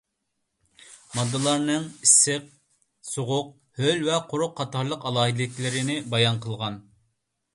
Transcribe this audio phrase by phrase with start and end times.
[1.17, 2.47] ماددىلارنىڭ ئىسسىق،
[3.09, 3.51] سوغۇق،
[3.83, 6.83] ھۆل ۋە قۇرۇق قاتارلىق ئالاھىدىلىكلىرىنى بايان قىلغان.